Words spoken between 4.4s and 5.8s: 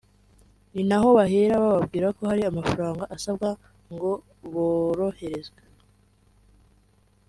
boroherezwe